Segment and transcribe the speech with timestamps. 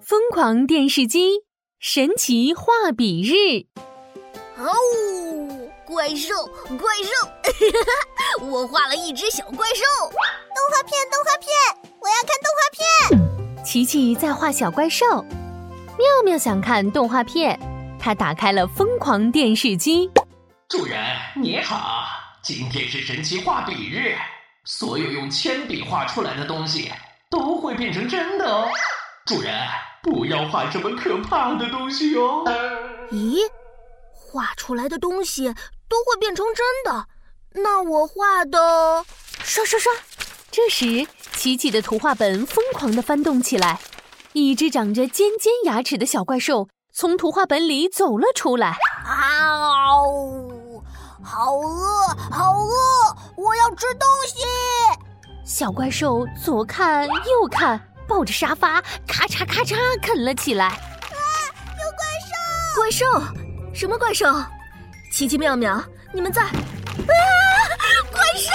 [0.00, 1.42] 疯狂电视机，
[1.78, 3.66] 神奇画笔日。
[4.56, 4.72] 哦，
[5.84, 6.34] 怪兽，
[6.78, 7.28] 怪兽！
[8.46, 9.84] 我画了一只小怪兽。
[10.08, 11.48] 动画片，动画片，
[12.00, 13.64] 我要看动画片。
[13.64, 15.22] 琪琪在画小怪兽，
[15.98, 17.58] 妙妙想看动画片，
[17.98, 20.10] 他打开了疯狂电视机。
[20.68, 20.98] 主人
[21.36, 22.06] 你好，
[22.42, 24.16] 今天是神奇画笔日，
[24.64, 26.90] 所有用铅笔画出来的东西
[27.30, 28.68] 都会变成真的哦。
[29.26, 29.52] 主人。
[30.02, 32.42] 不要画这么可怕的东西哦！
[33.12, 33.38] 咦，
[34.12, 35.44] 画出来的东西
[35.88, 37.06] 都会变成真的？
[37.62, 39.04] 那我画的……
[39.44, 39.92] 刷刷刷！
[40.50, 43.78] 这时，琪琪的图画本疯狂的翻动起来，
[44.32, 48.76] 一只长着尖尖牙齿的小怪兽从图画本里走了出来。
[49.04, 50.82] 啊呜！
[51.22, 53.16] 好饿，好饿！
[53.36, 54.44] 我要吃东西！
[55.44, 57.80] 小怪兽左看右看。
[58.08, 60.66] 抱着沙发，咔嚓咔嚓啃了起来。
[60.66, 60.76] 啊！
[61.66, 62.34] 有怪兽！
[62.76, 63.04] 怪兽？
[63.74, 64.26] 什么怪兽？
[65.12, 66.42] 奇奇妙妙，你们在？
[66.42, 66.52] 啊！
[68.10, 68.50] 怪兽！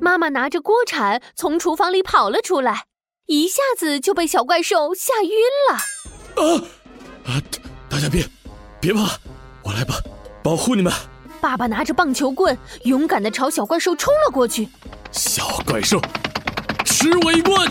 [0.00, 2.86] 妈妈拿着锅铲从厨房里跑了出来，
[3.26, 5.30] 一下子就被小怪兽吓晕
[5.70, 5.76] 了。
[6.42, 6.42] 啊
[7.26, 7.40] 啊！
[7.88, 8.26] 大家别
[8.80, 9.18] 别怕，
[9.62, 9.94] 我来吧，
[10.42, 10.92] 保护你们。
[11.40, 14.68] 爸爸拿着棒球棍，勇敢的朝小怪兽冲了过去。
[15.10, 16.00] 小怪兽，
[16.84, 17.70] 吃我一棍！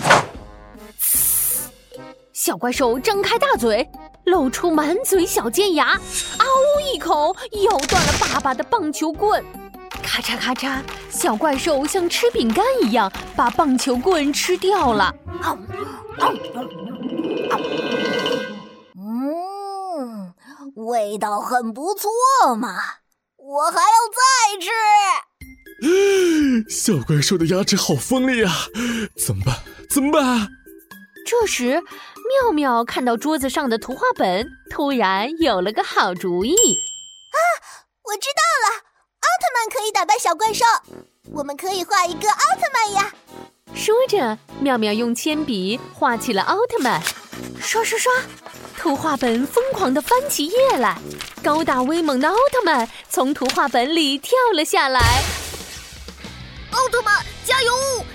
[2.34, 3.88] 小怪兽张开大嘴，
[4.26, 9.44] 露出满嘴小尖牙，嗷呜一口咬断了爸爸的棒球棍。
[10.02, 15.14] 咔嚓咔嚓，小怪兽像吃饼干一样把棒球棍吃掉了。
[18.96, 20.34] 嗯，
[20.76, 22.10] 味道很不错
[22.56, 22.76] 嘛。
[23.50, 24.22] 我还要再
[24.62, 24.70] 吃。
[26.70, 28.54] 小怪兽的牙齿好锋利啊！
[29.18, 29.56] 怎么办？
[29.90, 30.48] 怎么办？
[31.26, 31.82] 这时，
[32.44, 36.54] 妙妙看到桌子上的图画本，突然有了个好主意。
[36.54, 37.40] 啊，
[38.04, 38.78] 我知道了！
[38.78, 40.64] 奥特曼可以打败小怪兽，
[41.34, 43.12] 我们可以画一个奥特曼呀！
[43.74, 47.02] 说着，妙妙用铅笔画起了奥特曼。
[47.60, 48.12] 刷刷刷，
[48.78, 51.00] 图画本疯狂地翻起页来，
[51.50, 55.00] 高大威猛的奥特曼从图画本里跳了下来。
[56.70, 57.74] 奥特曼加油，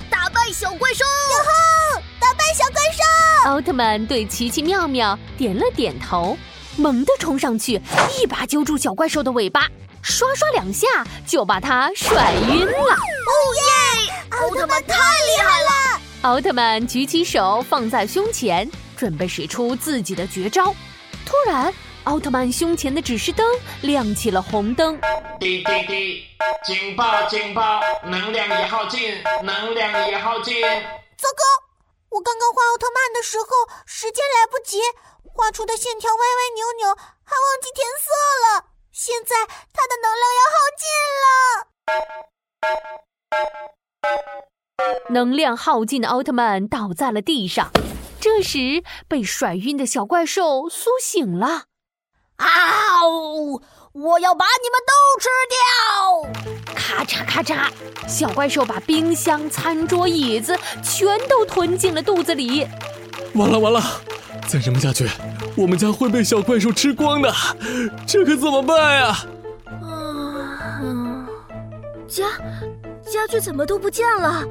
[0.09, 1.05] 打败小怪兽！
[1.05, 3.50] 哟吼，打败小怪兽！
[3.50, 6.39] 奥特曼对奇奇妙妙点了点头，
[6.77, 7.83] 猛地冲上去，
[8.17, 9.66] 一把揪住小怪兽的尾巴，
[10.01, 10.87] 刷刷两下
[11.27, 12.95] 就把它甩晕了。
[12.95, 14.12] 哦耶！
[14.31, 16.01] 奥特曼太厉害了！
[16.22, 18.71] 奥特曼举起手放在胸前。
[18.97, 20.72] 准备使出自己的绝招，
[21.27, 23.47] 突然，奥特曼胸前的指示灯
[23.81, 25.00] 亮起了红灯。
[25.41, 26.26] 滴滴滴，
[26.65, 30.60] 警报警报，能量已耗尽，能量已耗尽。
[30.62, 31.42] 糟糕！
[32.10, 33.47] 我刚刚画奥特曼的时候，
[33.87, 34.78] 时间来不及，
[35.32, 38.12] 画出的线条歪歪扭扭，还忘记填色
[38.44, 38.66] 了。
[38.92, 40.86] 现在它的能量要耗尽
[41.25, 41.26] 了。
[45.09, 47.72] 能量耗尽的奥特曼倒在了地上。
[48.21, 51.65] 这时，被甩晕的小怪兽苏醒了。
[52.37, 53.62] 啊呜！
[53.93, 56.75] 我要把你们都吃掉！
[56.75, 57.71] 咔嚓咔嚓，
[58.09, 62.67] 小怪兽把冰箱、餐桌、椅子全都吞进了肚子里。
[63.34, 63.81] 完了完了！
[64.49, 65.09] 再这么下去，
[65.56, 67.33] 我们家会被小怪兽吃光的。
[68.06, 69.16] 这可怎么办呀？
[69.81, 71.27] 啊！
[72.09, 72.25] 家
[73.11, 74.28] 家具怎么都不见了？
[74.28, 74.43] 啊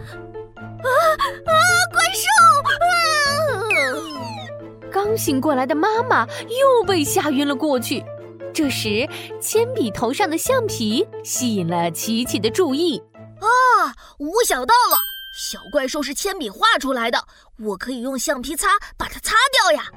[0.56, 1.54] 啊！
[1.92, 2.28] 怪兽！
[4.94, 8.06] 刚醒过来的妈妈又被吓晕了过去。
[8.54, 9.10] 这时，
[9.42, 13.02] 铅笔头上的橡皮吸引了琪琪的注意。
[13.40, 15.00] 啊，我想到了，
[15.36, 17.26] 小怪兽是铅笔画出来的，
[17.58, 19.90] 我可以用橡皮擦把它擦掉呀。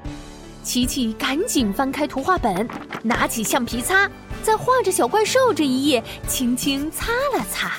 [0.63, 2.67] 琪琪赶紧翻开图画本，
[3.03, 4.09] 拿起橡皮擦，
[4.41, 7.77] 在画着小怪兽这一页轻轻擦了擦，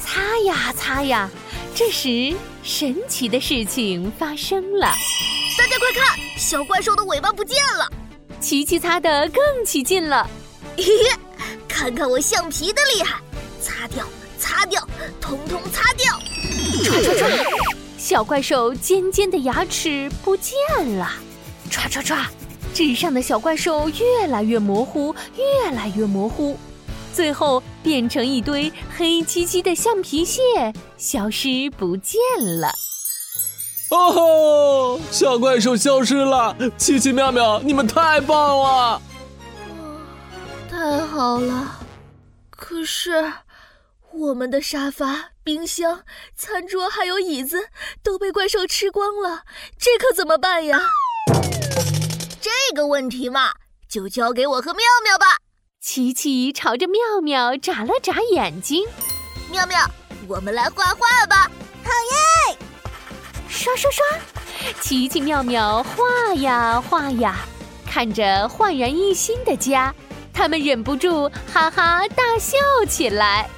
[0.00, 1.30] 擦呀擦呀。
[1.72, 4.92] 这时，神奇的事情发生了。
[5.58, 7.90] 大家快看，小怪兽的尾巴不见了！
[8.40, 10.24] 琪琪擦得更起劲了。
[10.76, 11.18] 嘿嘿，
[11.66, 13.20] 看看我橡皮的厉害！
[13.60, 14.06] 擦掉，
[14.38, 14.86] 擦掉，
[15.20, 16.12] 通通擦掉！
[16.84, 17.44] 唰唰唰，
[17.98, 20.54] 小怪兽尖尖的牙齿不见
[20.96, 21.10] 了。
[21.68, 22.24] 唰唰唰，
[22.72, 26.56] 纸上的小怪兽越来越模糊，越来越模糊，
[27.12, 30.40] 最后变成一堆黑漆漆的橡皮屑，
[30.96, 32.20] 消失不见
[32.60, 32.72] 了。
[33.90, 35.00] 哦吼！
[35.10, 39.00] 小怪兽消失了，奇奇妙妙，你们太棒了！
[40.70, 41.78] 太好了，
[42.50, 43.32] 可是
[44.12, 46.02] 我们的沙发、冰箱、
[46.36, 47.68] 餐桌还有椅子
[48.02, 49.44] 都被怪兽吃光了，
[49.78, 50.80] 这可怎么办呀？
[52.40, 53.52] 这个问题嘛，
[53.88, 55.38] 就交给我和妙妙吧。
[55.80, 58.84] 琪琪朝着妙妙眨了眨眼睛。
[59.50, 59.78] 妙妙，
[60.28, 61.50] 我们来画画吧。
[63.68, 64.04] 刷刷刷，
[64.80, 67.40] 奇奇妙妙画呀画呀，
[67.86, 69.94] 看着焕然一新的家，
[70.32, 72.56] 他们忍不住哈哈大笑
[72.88, 73.48] 起来。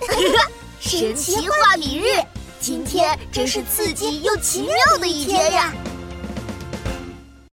[0.80, 2.18] 神奇画笔日，
[2.60, 5.72] 今天真是刺激又奇妙的一天呀！